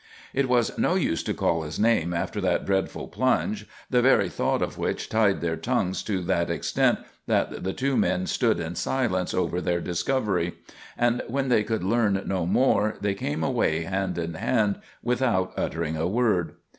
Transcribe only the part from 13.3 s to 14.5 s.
away hand in